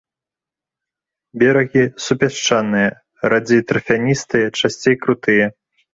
[1.43, 2.87] Берагі супясчаныя,
[3.35, 5.45] радзей тарфяністыя, часцей крутыя.